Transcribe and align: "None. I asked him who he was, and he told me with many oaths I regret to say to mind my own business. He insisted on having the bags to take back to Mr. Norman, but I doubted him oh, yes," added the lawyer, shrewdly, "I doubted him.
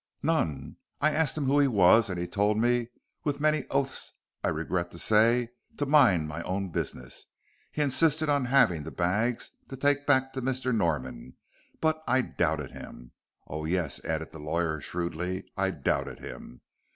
"None. 0.23 0.77
I 0.99 1.11
asked 1.11 1.37
him 1.37 1.45
who 1.45 1.59
he 1.59 1.67
was, 1.67 2.09
and 2.09 2.19
he 2.19 2.25
told 2.25 2.57
me 2.57 2.87
with 3.23 3.39
many 3.39 3.67
oaths 3.69 4.13
I 4.43 4.47
regret 4.47 4.89
to 4.89 4.97
say 4.97 5.49
to 5.77 5.85
mind 5.85 6.27
my 6.27 6.41
own 6.41 6.71
business. 6.71 7.27
He 7.71 7.83
insisted 7.83 8.27
on 8.27 8.45
having 8.45 8.81
the 8.81 8.89
bags 8.91 9.51
to 9.69 9.77
take 9.77 10.07
back 10.07 10.33
to 10.33 10.41
Mr. 10.41 10.75
Norman, 10.75 11.37
but 11.81 12.03
I 12.07 12.21
doubted 12.21 12.71
him 12.71 13.11
oh, 13.45 13.65
yes," 13.65 14.03
added 14.03 14.31
the 14.31 14.39
lawyer, 14.39 14.81
shrewdly, 14.81 15.43
"I 15.55 15.69
doubted 15.69 16.17
him. 16.17 16.61